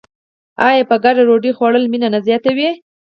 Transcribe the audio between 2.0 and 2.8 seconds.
نه زیاتوي؟